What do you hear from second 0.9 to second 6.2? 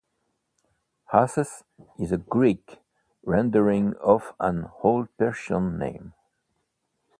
Arses is a Greek rendering of an old Persian name.